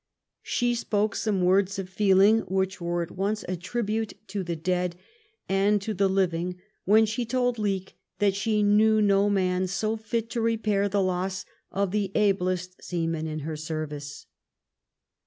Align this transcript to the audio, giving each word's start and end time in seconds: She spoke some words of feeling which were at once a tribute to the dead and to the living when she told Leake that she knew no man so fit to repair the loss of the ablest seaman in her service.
She 0.41 0.73
spoke 0.73 1.15
some 1.15 1.43
words 1.43 1.77
of 1.77 1.87
feeling 1.87 2.39
which 2.47 2.81
were 2.81 3.03
at 3.03 3.11
once 3.11 3.45
a 3.47 3.55
tribute 3.55 4.13
to 4.29 4.41
the 4.43 4.55
dead 4.55 4.95
and 5.47 5.79
to 5.83 5.93
the 5.93 6.07
living 6.09 6.59
when 6.85 7.05
she 7.05 7.23
told 7.23 7.59
Leake 7.59 7.93
that 8.17 8.33
she 8.33 8.63
knew 8.63 8.99
no 8.99 9.29
man 9.29 9.67
so 9.67 9.95
fit 9.97 10.31
to 10.31 10.41
repair 10.41 10.89
the 10.89 11.03
loss 11.03 11.45
of 11.71 11.91
the 11.91 12.11
ablest 12.15 12.81
seaman 12.83 13.27
in 13.27 13.41
her 13.41 13.55
service. 13.55 14.25